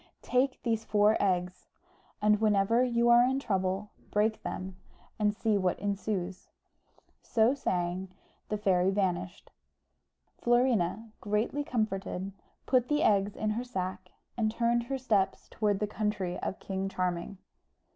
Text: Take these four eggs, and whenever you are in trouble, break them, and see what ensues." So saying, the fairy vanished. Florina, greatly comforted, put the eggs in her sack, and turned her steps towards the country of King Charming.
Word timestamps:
Take 0.23 0.63
these 0.63 0.83
four 0.83 1.15
eggs, 1.19 1.67
and 2.23 2.41
whenever 2.41 2.83
you 2.83 3.09
are 3.09 3.21
in 3.23 3.39
trouble, 3.39 3.91
break 4.09 4.41
them, 4.41 4.75
and 5.19 5.31
see 5.31 5.59
what 5.59 5.77
ensues." 5.79 6.49
So 7.21 7.53
saying, 7.53 8.11
the 8.49 8.57
fairy 8.57 8.89
vanished. 8.89 9.51
Florina, 10.39 11.11
greatly 11.21 11.63
comforted, 11.63 12.31
put 12.65 12.87
the 12.87 13.03
eggs 13.03 13.35
in 13.35 13.51
her 13.51 13.63
sack, 13.63 14.09
and 14.35 14.49
turned 14.51 14.85
her 14.85 14.97
steps 14.97 15.47
towards 15.49 15.79
the 15.79 15.85
country 15.85 16.39
of 16.39 16.57
King 16.57 16.89
Charming. 16.89 17.37